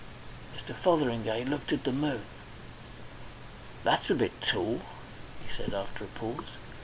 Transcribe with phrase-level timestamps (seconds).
[0.55, 0.73] Mr.
[0.75, 2.23] Fotheringay looked at the moon.
[3.83, 4.81] "That's a bit tall,"
[5.45, 6.47] he said, after a pause.